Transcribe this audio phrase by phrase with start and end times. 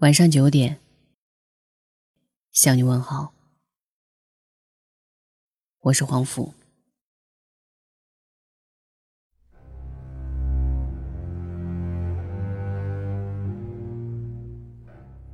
[0.00, 0.76] 晚上九点，
[2.52, 3.32] 向你问好。
[5.80, 6.52] 我是黄甫。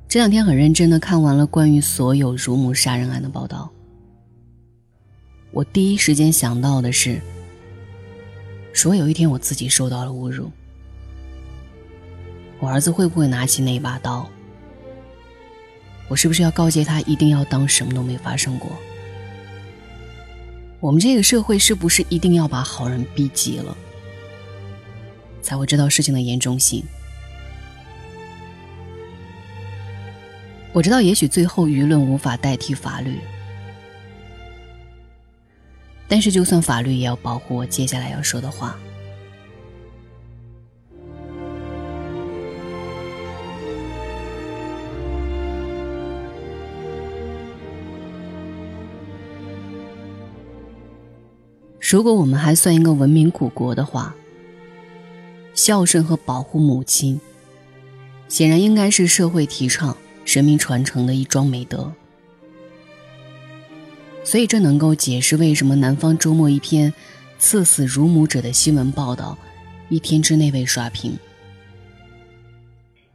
[0.07, 3.69] 这两天很认真的看完了关于所有乳母杀人案的报道，
[5.51, 7.19] 我第一时间想到的是，
[8.71, 10.49] 说有一天我自己受到了侮辱，
[12.61, 14.25] 我儿子会不会拿起那一把刀？
[16.13, 18.71] 我是不是要告诫他一定要当什么都没发生过？
[20.79, 23.75] 我们这个社会是不是一定要把好人逼急了，
[25.41, 26.83] 才会知道事情的严重性？
[30.71, 33.17] 我知道，也许最后舆论无法代替法律，
[36.07, 38.77] 但是就算法律也要保护我接下来要说的话。
[51.93, 54.15] 如果我们还算一个文明古国的话，
[55.53, 57.21] 孝顺和保护母亲，
[58.27, 61.93] 显然应该是社会提倡、人民传承的一桩美德。
[64.23, 66.91] 所以，这能够解释为什么南方周末一篇
[67.37, 69.37] 刺死乳母者的新闻报道，
[69.89, 71.15] 一天之内被刷屏，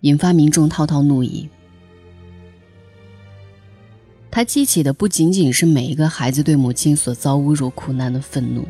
[0.03, 1.49] 引发民众滔滔怒议。
[4.39, 8.65] 它激起的不仅仅是每一个孩子对母亲所遭侮辱苦难的愤怒，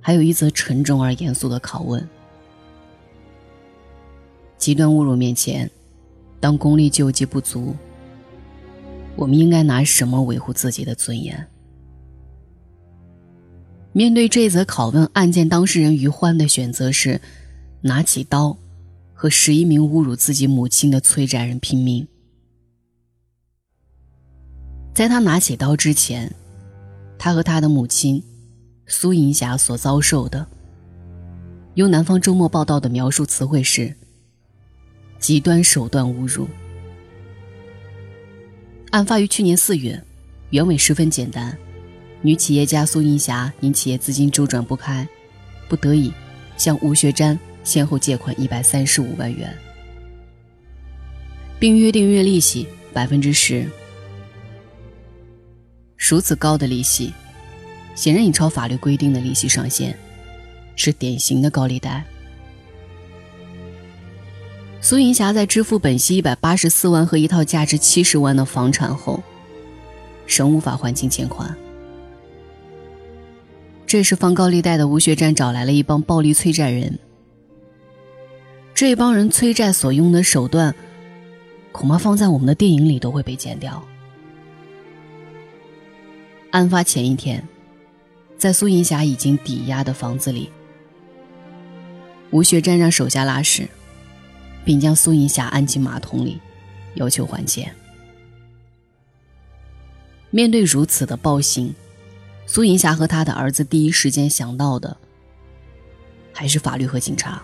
[0.00, 2.08] 还有一则沉重而严肃的拷问：
[4.56, 5.68] 极端侮辱面前，
[6.38, 7.74] 当公力救济不足，
[9.16, 11.48] 我们应该拿什么维护自己的尊严？
[13.92, 17.20] 面对这则拷问，案件当事人于欢的选择是
[17.80, 18.56] 拿起刀，
[19.12, 22.06] 和十一名侮辱自己母亲的催债人拼命。
[24.92, 26.30] 在他拿起刀之前，
[27.18, 28.22] 他和他的母亲
[28.86, 30.46] 苏银霞所遭受的，
[31.74, 33.94] 由南方周末报道的描述词汇是
[35.18, 36.48] “极端手段侮辱”。
[38.90, 40.02] 案发于去年四月，
[40.50, 41.56] 原委十分简单：
[42.20, 45.08] 女企业家苏银霞因企业资金周转不开，
[45.68, 46.12] 不得已
[46.56, 49.56] 向吴学瞻先后借款一百三十五万元，
[51.60, 53.64] 并约定月利息百分之十。
[56.00, 57.12] 如此高的利息，
[57.94, 59.94] 显然已超法律规定的利息上限，
[60.74, 62.02] 是典型的高利贷。
[64.80, 69.22] 苏银霞在支付本息一百八十四万和一套价值七十万的房产后，
[70.26, 71.54] 仍无法还清欠款。
[73.86, 76.98] 这时，放高利贷的吴学占找来了一帮暴力催债人。
[78.74, 80.74] 这帮人催债所用的手段，
[81.72, 83.84] 恐怕放在我们的电影里都会被剪掉。
[86.50, 87.46] 案发前一天，
[88.36, 90.50] 在苏银霞已经抵押的房子里，
[92.30, 93.68] 吴学占让手下拉屎，
[94.64, 96.40] 并将苏银霞按进马桶里，
[96.94, 97.72] 要求还钱。
[100.30, 101.72] 面对如此的暴行，
[102.46, 104.96] 苏银霞和他的儿子第一时间想到的，
[106.32, 107.40] 还是法律和警察。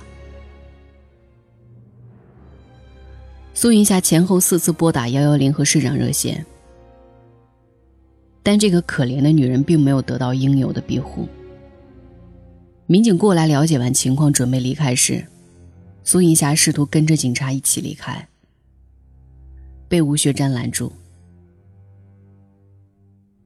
[3.54, 6.44] 苏银霞前后四次拨打幺幺零和市长热线。
[8.46, 11.26] 但这个可怜的女人并没有得到应有的庇护。
[12.86, 15.26] 民警过来了解完情况，准备离开时，
[16.04, 18.28] 苏银霞试图跟着警察一起离开，
[19.88, 20.92] 被吴学占拦住。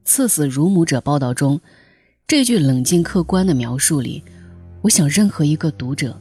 [0.03, 1.59] 刺死乳母者报道中
[2.27, 4.21] 这句冷静客观的描述里，
[4.83, 6.15] 我想任何一个读者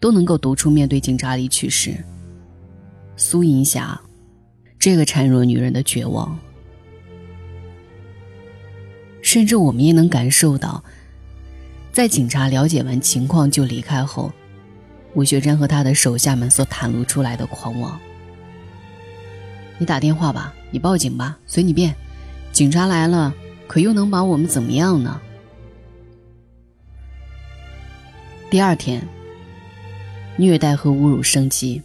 [0.00, 1.94] 都能够读出面对警察离去时，
[3.18, 4.00] 苏银霞
[4.78, 6.34] 这个孱弱女人的绝望。
[9.28, 10.82] 甚至我们也能感受到，
[11.92, 14.32] 在警察了解完情况就离开后，
[15.12, 18.00] 吴学珍和他的手下们所袒露出来的狂妄。
[19.76, 21.94] 你打电话吧，你报警吧，随你便。
[22.52, 23.34] 警察来了，
[23.66, 25.20] 可又能把我们怎么样呢？
[28.48, 29.06] 第二天，
[30.38, 31.82] 虐待和侮辱升级。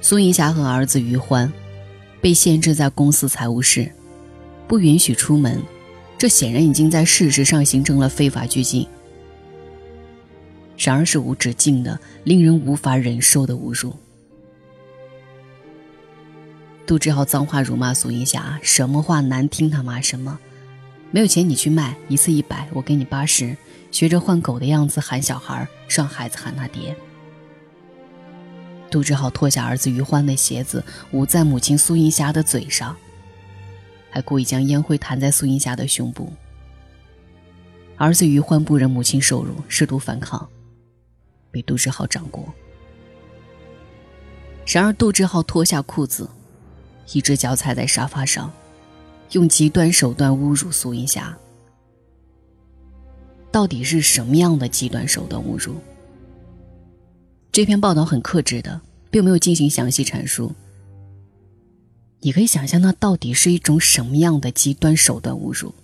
[0.00, 1.52] 苏银霞和儿子于欢
[2.20, 3.92] 被限制在公司财务室。
[4.70, 5.60] 不允许出门，
[6.16, 8.86] 这显然已经在事实上形成了非法拘禁。
[10.78, 13.92] 然而是无止境的、令人无法忍受的侮辱。
[16.86, 20.38] 杜志浩脏话辱骂苏银霞，什么话难听他骂什么。
[21.10, 23.56] 没有钱你去卖，一次一百，我给你八十。
[23.90, 26.94] 学着换狗的样子喊小孩，让孩子喊他爹。
[28.88, 32.96] 杜志浩脱下儿子于欢的鞋子，捂在母亲苏银霞的嘴上，
[34.10, 36.32] 还故意将烟灰弹在苏银霞的胸部。
[37.96, 40.48] 儿子于欢不忍母亲受辱，试图反抗，
[41.50, 42.52] 被杜志浩掌过。
[44.66, 46.28] 然而，杜志浩脱下裤子，
[47.12, 48.52] 一只脚踩在沙发上，
[49.32, 51.36] 用极端手段侮辱苏银霞。
[53.52, 55.74] 到底是什么样的极端手段侮辱？
[57.50, 58.80] 这篇报道很克制的，
[59.10, 60.54] 并没有进行详细阐述。
[62.20, 65.74] 你可以想象，那到底是一种什么样的极端手段侮辱？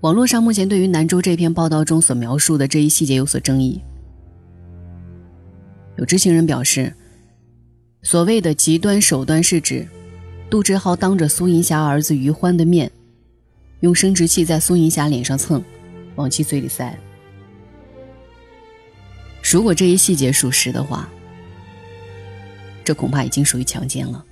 [0.00, 3.80] 网络上目前对于南州这篇报道中所描述的这一细节有所争议。
[5.96, 6.92] 有知情人表示，
[8.02, 9.86] 所谓的极端手段是指
[10.48, 12.90] 杜志浩当着苏银霞儿子于欢的面，
[13.80, 15.62] 用生殖器在苏银霞脸上蹭，
[16.16, 16.98] 往其嘴里塞。
[19.42, 21.08] 如果这一细节属实的话，
[22.84, 24.24] 这恐怕已经属于强奸了。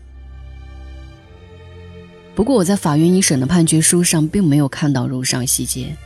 [2.35, 5.97] 不过我在法院一审的判决书上并没有看到如上细节，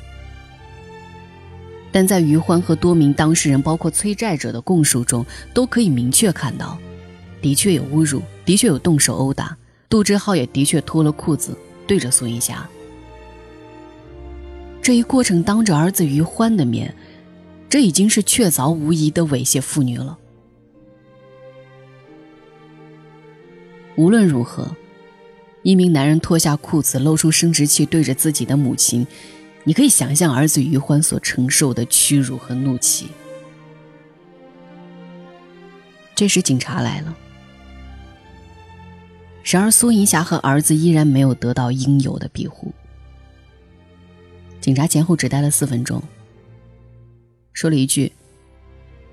[1.90, 6.78] 但在于欢和多名当事人，包括催债者的供述中，都可以明确看到，
[7.40, 9.56] 的确有侮辱，的确有动手殴打，
[9.88, 11.56] 杜志浩也的确脱了裤子
[11.86, 12.68] 对着苏银霞。
[14.80, 16.94] 这一过程当着儿子于欢的面。
[17.68, 20.18] 这已经是确凿无疑的猥亵妇女了。
[23.96, 24.74] 无论如何，
[25.62, 29.06] 一名男人脱下裤子露出生殖器对着自己的母亲，
[29.64, 33.08] 你可以想象儿子于欢所承受的屈辱和怒气。
[36.14, 37.16] 这时警察来了，
[39.44, 42.72] 然而苏银霞和儿子依然没有得到应有的庇护。
[44.60, 46.02] 警察前后只待了四分钟。
[47.52, 48.10] 说了一句：“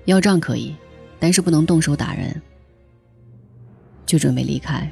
[0.06, 0.74] 要账可以，
[1.18, 2.40] 但是不能动手打人。”
[4.10, 4.90] 就准备离开。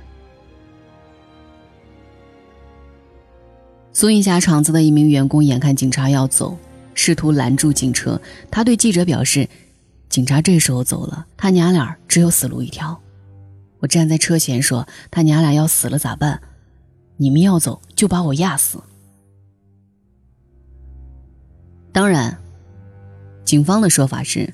[3.93, 6.56] 苏银霞厂子的一名员工眼看警察要走，
[6.94, 8.20] 试图拦住警车。
[8.49, 9.49] 他对记者表示
[10.09, 12.97] ：“警察这时候走了，他娘俩只有死路一条。”
[13.81, 16.41] 我站在车前说：“他娘俩要死了咋办？
[17.17, 18.81] 你们要走就把我压死。”
[21.91, 22.38] 当然。
[23.44, 24.53] 警方的说法是，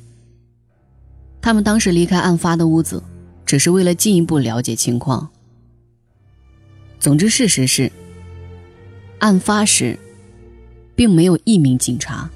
[1.42, 3.02] 他们当时离开案发的屋子，
[3.44, 5.28] 只是为了进一步了解情况。
[6.98, 7.90] 总之，事实是，
[9.18, 9.98] 案发时，
[10.94, 12.30] 并没有一名警察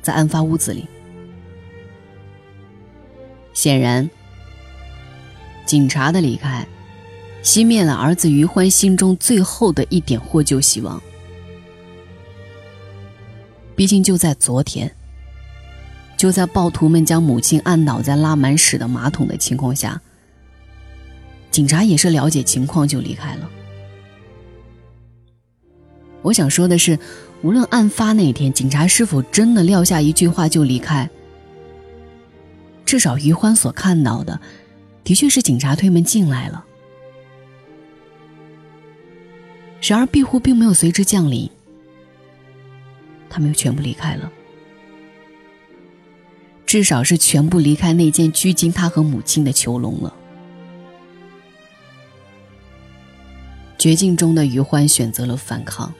[0.00, 0.86] 在案发屋子里。
[3.52, 4.08] 显然，
[5.66, 6.66] 警察的离开，
[7.42, 11.02] 熄灭了儿子于欢心中最后的一点获救希望。
[13.74, 14.90] 毕竟，就在昨天。
[16.16, 20.00] 就在暴徒们将母亲按倒在拉满屎的马桶的情况下，
[21.52, 23.48] 警察也是了解情况就离开了。
[26.22, 26.98] 我想说的是，
[27.42, 31.08] 无论案发那天警察是否真的撂下一句话就离开，
[32.86, 34.40] 至少于欢所看到的，
[35.04, 36.64] 的确是警察推门进来了。
[39.82, 41.50] 然而庇护并没有随之降临，
[43.28, 44.30] 他们又全部离开了。
[46.64, 50.14] 至少是全部离开那件拘禁他和母亲的囚笼了。
[53.82, 55.92] 绝境中的余欢选择了反抗，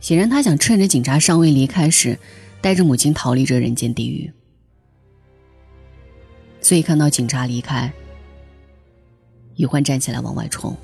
[0.00, 2.18] 显然他想趁着警察尚未离开时，
[2.62, 4.32] 带着母亲逃离这人间地狱。
[6.62, 7.92] 所以看到警察离开，
[9.56, 10.74] 余欢站起来往外冲，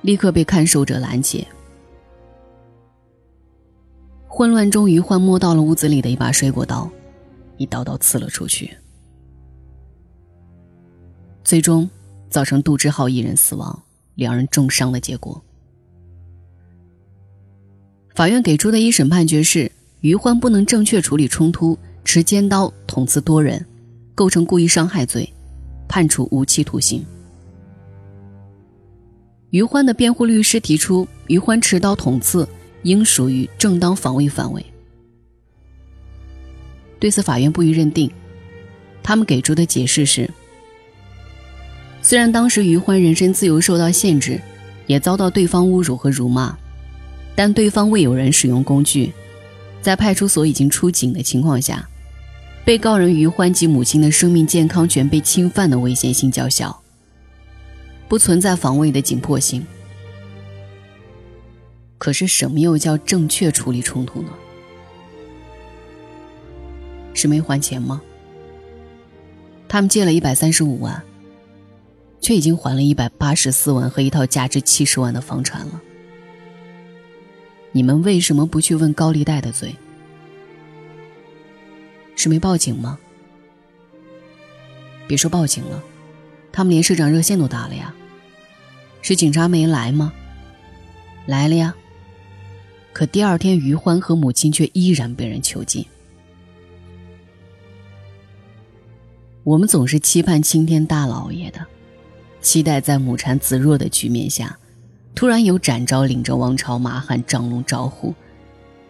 [0.00, 1.46] 立刻被看守者拦截。
[4.26, 6.90] 混乱中，余欢摸到了屋子里的一把水果刀，
[7.58, 8.74] 一刀刀刺了出去，
[11.44, 11.86] 最终
[12.36, 13.82] 造成杜志浩一人死亡，
[14.14, 15.42] 两人重伤的结果。
[18.14, 23.64] 法院给出的一审判决是：于欢不能正确处理冲突，持尖刀捅刺多人，
[24.14, 25.26] 构成故意伤害罪，
[25.88, 27.02] 判处无期徒刑。
[29.48, 32.46] 于欢的辩护律师提出，于欢持刀捅刺。
[32.82, 34.64] 应属于正当防卫范围。
[37.00, 38.10] 对此，法院不予认定。
[39.02, 40.30] 他们给出的解释是：
[42.06, 44.40] 虽然当时于欢人身自由受到限制，
[44.86, 46.56] 也遭到对方侮辱和辱骂，
[47.34, 49.12] 但对方未有人使用工具，
[49.82, 51.84] 在派出所已经出警的情况下，
[52.64, 56.80] 被告人于欢及母亲的生命健康权被侵犯的危险性较小，
[58.06, 59.66] 不存在防卫的紧迫性。
[61.98, 64.28] 可是，什么又叫正确处理冲突呢？
[67.14, 68.00] 是没还钱吗？
[69.66, 71.02] 他们借了一百三十五万，
[72.26, 75.80] 却已经还了一百八十四万和一套价值七十万的房产了。
[77.70, 79.76] 你们为什么不去问高利贷的罪？
[82.16, 82.98] 是没报警吗？
[85.06, 85.80] 别说报警了，
[86.50, 87.94] 他们连市长热线都打了呀。
[89.02, 90.12] 是警察没来吗？
[91.26, 91.76] 来了呀。
[92.92, 95.86] 可第二天，于欢和母亲却依然被人囚禁。
[99.44, 101.64] 我们总是期盼青天大老爷的，
[102.46, 104.56] 期待在母产子弱的局面下，
[105.16, 108.14] 突然有展昭领着王朝马汉张龙招呼，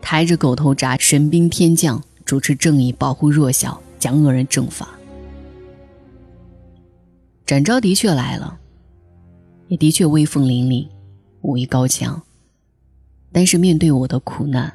[0.03, 4.91] 抬着狗头铡，神兵天降，主持正义，保护弱小，将恶人正法。
[7.47, 8.59] 展昭的确来了，
[9.69, 10.87] 也的确威风凛凛，
[11.41, 12.23] 武艺高强。
[13.33, 14.71] 但是面对我的苦难，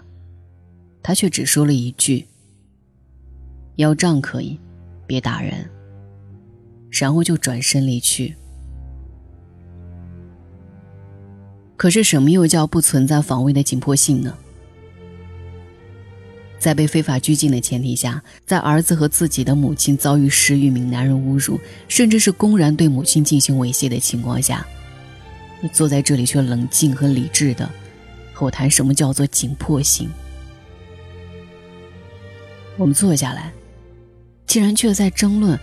[1.04, 2.26] 他却只说了一句
[3.78, 4.60] ：“要账可以。”
[5.06, 5.70] 别打人，
[6.90, 8.36] 然后就转身离去。
[11.82, 14.38] 可是，什么又叫不存在防卫的紧迫性呢？
[16.60, 24.64] 在被非法拘禁的前提下，在儿子和自己的母亲遭遇十余名男人侮辱，甚至是公然对母亲进行猥亵的情况下，
[25.60, 27.68] 你坐在这里却冷静和理智的
[28.32, 30.08] 和我谈什么叫做紧迫性？
[32.78, 33.52] 我们坐下来。
[34.46, 35.60] 竟然却在争论，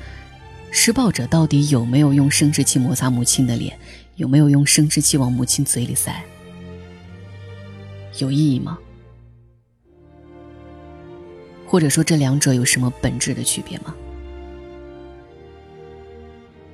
[0.73, 3.79] 施暴者到底有没有用生殖器摩擦母亲的脸，
[4.19, 6.13] 有没有用生殖器往母亲嘴里塞，
[8.19, 8.77] 有意义吗？
[11.65, 13.95] 或者说这两者有什么本质的区别吗？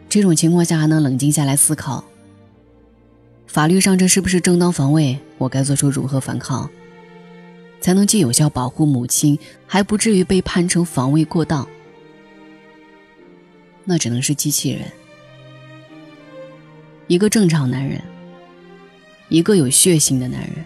[0.08, 2.02] 这种情况下还能冷静下来思考，
[3.46, 5.18] 法律上这是不是正当防卫？
[5.36, 6.70] 我该做出如何反抗，
[7.78, 11.68] 才能既有效保护母亲，还不至于被判成防卫过当？
[13.84, 14.90] 那只能是机器人。
[17.06, 18.00] 一个正常男人，
[19.28, 20.64] 一个有血性的男人，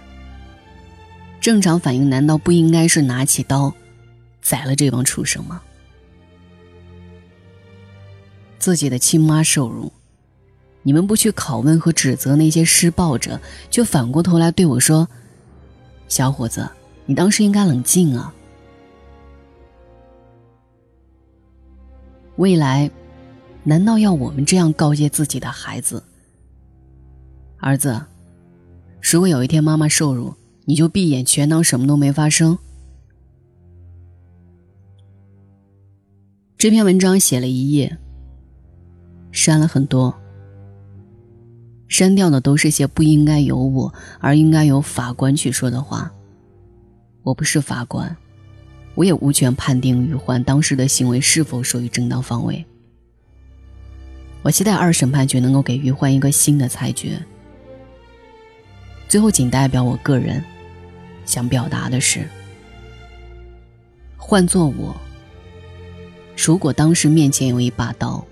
[1.40, 3.74] 正常反应难道不应该是拿起刀
[4.40, 5.60] 宰了这帮畜生吗？
[8.58, 9.92] 自己的亲妈受辱，
[10.82, 13.40] 你们不去拷问和指责那些施暴者，
[13.70, 15.08] 却反过头来对我说
[16.08, 16.68] ：“小伙子，
[17.06, 18.32] 你当时应该冷静啊。”
[22.36, 22.88] 未来。
[23.64, 26.02] 难道要我们这样告诫自己的孩子？
[27.60, 28.00] 儿子，
[29.02, 30.34] 如果有一天妈妈受辱，
[30.64, 32.56] 你就闭眼全当什么都没发生。
[36.56, 37.98] 这篇文章写了一页，
[39.32, 40.14] 删了很多，
[41.88, 46.12] 删掉的都是些不应该由我，而应该由法官去说的话。
[47.24, 48.16] 我不是法官，
[48.94, 52.64] 我也无权判定于欢当时的行为是否属于正当防卫。
[54.42, 57.20] 我期待二审判决能够给于欢一个新的裁决。
[59.08, 60.44] 最后，仅代表我个人
[61.24, 62.28] 想表达的是：
[64.18, 64.94] 换做我，
[66.36, 68.22] 如果当时面前有一把刀，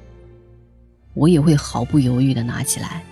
[1.14, 3.02] 我也会毫不犹豫的拿起来。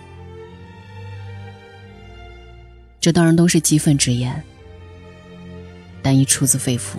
[3.01, 4.43] 这当然都是激愤之言，
[6.03, 6.97] 但亦出自肺腑。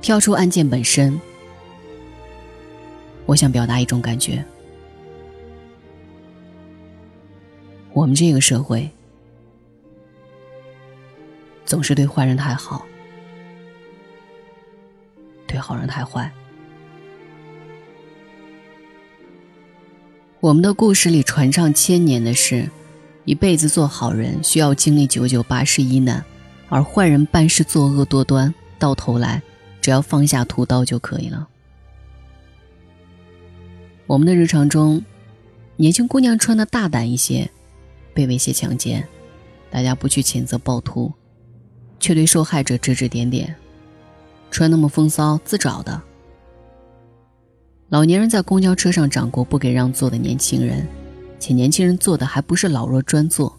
[0.00, 1.20] 跳出案件本身。
[3.26, 4.42] 我想表达一种感觉：
[7.98, 8.88] 我们这个社会
[11.66, 12.86] 总是对坏人太好，
[15.48, 16.32] 对好人太坏。
[20.38, 22.70] 我们的故事里传上千年的是，
[23.24, 26.24] 一辈子做好人需要经历九九八十一难，
[26.68, 29.42] 而坏人办事作恶多端，到头来
[29.80, 31.48] 只要放下屠刀就可以了。
[34.06, 35.04] 我们的日常中，
[35.74, 37.50] 年轻姑娘穿的大胆一些，
[38.18, 39.06] 被威胁强奸，
[39.70, 41.12] 大家不去谴责暴徒，
[42.00, 43.54] 却对受害者指指点点，
[44.50, 46.02] 穿那么风骚自找的。
[47.90, 50.84] 老年人在公交车上掌掴不给让座的年轻人，
[51.38, 53.56] 且年轻人坐的还不是老弱专座，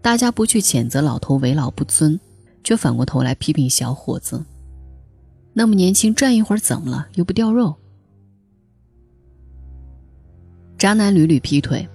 [0.00, 2.18] 大家不去谴责老头为老不尊，
[2.64, 4.42] 却反过头来批评小伙子，
[5.52, 7.06] 那么年轻站一会儿怎么了？
[7.16, 7.76] 又不掉肉。
[10.78, 11.86] 渣男屡屡劈腿，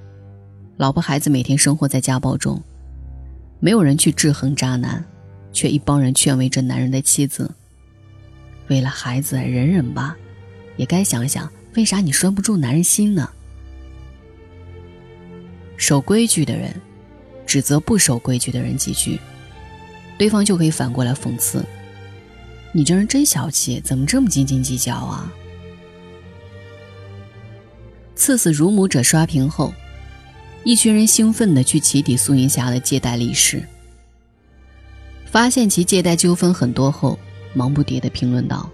[0.77, 2.61] 老婆孩子每天生活在家暴中，
[3.59, 5.03] 没有人去制衡渣男，
[5.51, 7.51] 却一帮人劝慰着男人的妻子。
[8.67, 10.15] 为了孩子，忍忍吧，
[10.75, 13.27] 也该想想为啥你拴不住男人心呢？
[15.77, 16.79] 守规矩的人，
[17.47, 19.19] 指责不守规矩的人几句，
[20.15, 21.65] 对方就可以反过来讽刺：
[22.71, 25.33] 你这人真小气，怎么这么斤斤计较啊？”
[28.13, 29.73] 赐死乳母者刷屏后，
[30.67, 33.63] 一群人兴奋地去起底苏云霞的借贷历史，
[35.23, 37.17] 发现其借贷纠纷很多后，
[37.53, 38.69] 忙不迭地评论道：“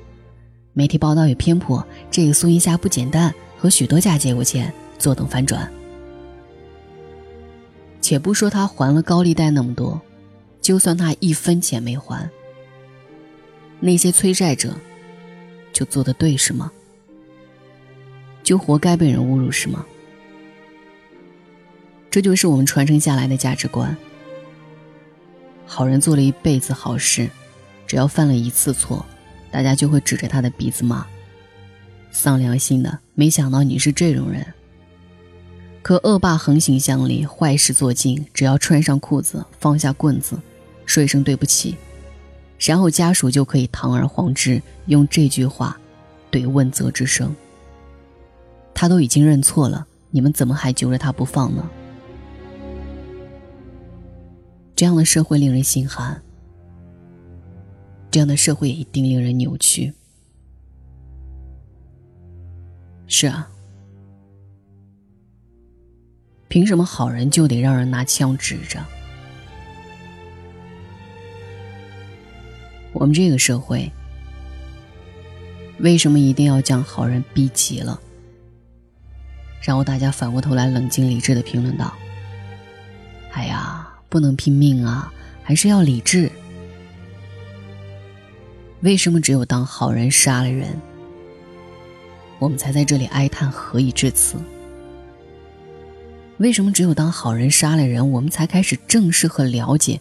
[0.73, 5.71] 媒体报道有偏颇，这个苏云霞不简单，和许多家借过钱，坐等反转。”
[8.01, 10.01] 且不说他还了高利贷那么多，
[10.61, 12.27] 就算他一分钱没还，
[13.79, 14.73] 那些催债者
[15.71, 16.71] 就做的对是吗？
[18.41, 19.85] 就活该被人侮辱是吗？
[22.13, 23.97] 这就是我们传承下来的价值观。
[25.65, 27.27] 好人做了一辈子好事，
[27.87, 29.03] 只要犯了一次错，
[29.49, 31.03] 大家就会指着他的鼻子骂
[32.13, 34.45] ：“丧良心的，没想到你是这种人。”
[35.81, 40.39] 可恶霸横行乡里，坏事做尽，只要穿上裤子，放下棍子，
[40.85, 41.75] 说一声对不起，
[42.59, 45.75] 然后家属就可以堂而皇之用这句话
[46.31, 47.35] 怼问责之声。
[48.71, 51.67] 他都已经认错了，你们怎么还揪着他不放呢？
[54.83, 56.21] 这样的社会令人心寒，
[58.11, 59.93] 这样的社会也一定令人扭曲。
[63.07, 63.49] 是啊。
[66.49, 68.85] 凭什么好人就得让人拿枪指着？
[72.91, 73.89] 我们这个社会
[75.79, 77.97] 为什么一定要将好人逼急了？
[79.61, 81.93] 然后大家反过头来冷静理智的评论道
[83.31, 83.82] ：“哎呀，
[84.13, 86.31] 不能拼命啊，还是要理智。
[88.81, 90.79] 为什么只有当好人杀了人，
[92.37, 94.37] 我们才在这里哀叹何以至此？”
[96.37, 99.99] 为什么只有当好人杀了人，我们才开始正视和了解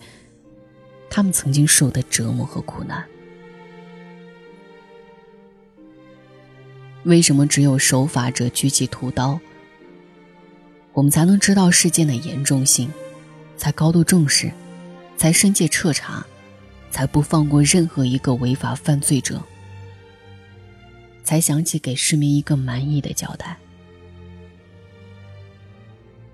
[1.08, 3.02] 他们曾经受的折磨和苦难？
[7.04, 9.40] 为什么只有守法者举起屠刀，
[10.92, 12.92] 我们才能知道事件的严重性，
[13.62, 14.52] 才高度重视，
[15.16, 16.26] 才深切彻查，
[16.90, 19.40] 才不放过任何一个违法犯罪者，
[21.22, 23.56] 才想起给市民一个满意的交代？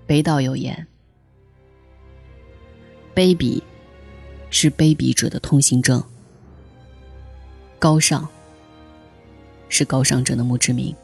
[0.07, 0.87] 北岛有言
[3.13, 3.61] ：“卑鄙
[4.49, 6.03] 是卑鄙者的通行证，
[7.77, 8.27] 高尚
[9.69, 10.95] 是高尚者的墓志铭。”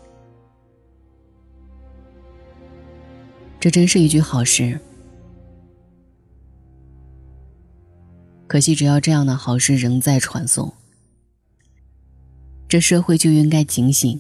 [3.62, 4.80] 这真是一句好诗。
[8.56, 10.72] 可惜，只要这样的好事仍在传颂，
[12.70, 14.18] 这社会就应该警醒，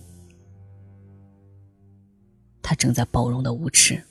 [2.61, 4.03] 他正在包容的无耻。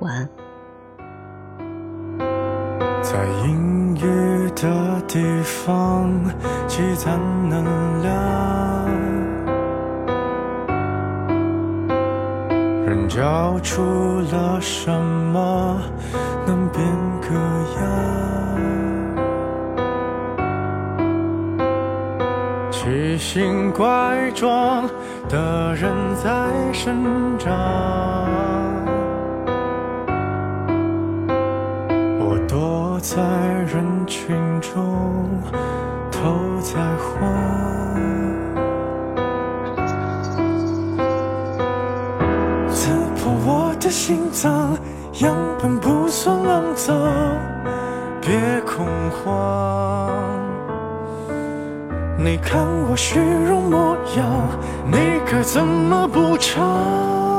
[0.00, 0.26] 晚安。
[3.02, 6.10] 在阴雨的地方
[6.66, 7.20] 积攒
[7.50, 8.09] 能量，
[13.50, 15.80] 人交出了什么
[16.46, 16.84] 能变
[17.20, 17.28] 个
[17.76, 17.82] 样？
[22.70, 24.88] 奇形怪状
[25.28, 26.30] 的人在
[26.72, 27.50] 生长。
[32.18, 33.20] 我躲在
[33.72, 35.28] 人群中
[36.10, 36.20] 偷
[36.62, 37.20] 在晃，
[43.90, 44.76] 心脏，
[45.20, 46.96] 样本不算肮脏，
[48.20, 50.12] 别恐慌。
[52.16, 54.24] 你看我虚荣模样，
[54.86, 57.29] 你该怎么补偿？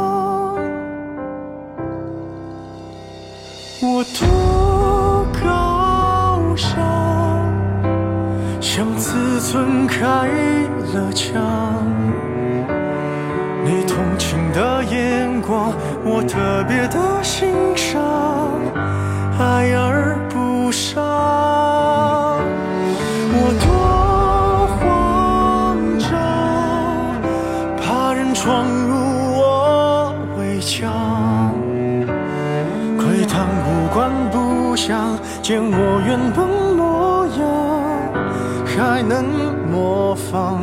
[38.82, 40.60] 还能模仿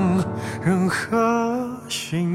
[0.61, 2.35] 任何形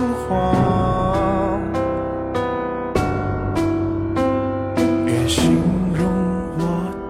[0.00, 1.60] 谎，
[5.04, 5.62] 别形
[5.94, 6.06] 容
[6.58, 6.62] 我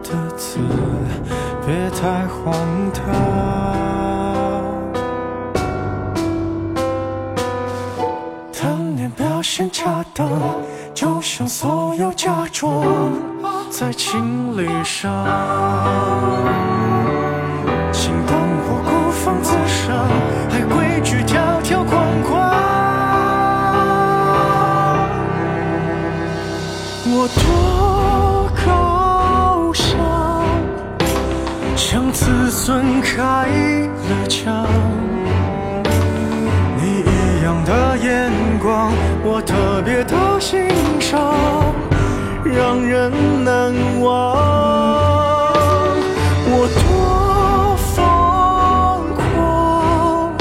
[0.03, 0.59] 的字，
[1.67, 2.55] 别太荒
[2.93, 3.05] 唐。
[8.61, 10.29] 当年表现恰当，
[10.93, 12.85] 就像所有假装
[13.71, 15.25] 在情理上。
[17.93, 18.37] 请当
[18.69, 20.09] 我孤芳自赏，
[20.51, 21.85] 还规矩条条
[32.67, 34.67] 孙开了枪。
[36.77, 38.29] 你一样的眼
[38.61, 38.91] 光，
[39.23, 40.67] 我特别的欣
[40.99, 41.33] 赏，
[42.45, 43.13] 让人
[43.45, 44.35] 难忘。
[46.51, 50.35] 我多疯狂，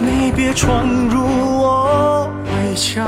[0.00, 1.20] 你别闯入
[1.60, 3.04] 我围墙。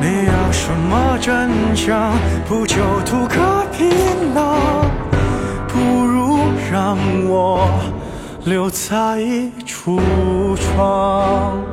[0.00, 2.10] 你要什么真相？
[2.48, 3.57] 不就图个
[7.30, 7.68] 我
[8.46, 9.20] 留在
[9.66, 10.00] 橱
[10.56, 11.67] 窗。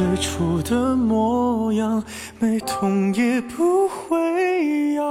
[0.00, 2.02] 最初的模样，
[2.38, 5.04] 没痛也不会痒，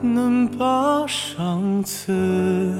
[0.00, 2.78] 能把上次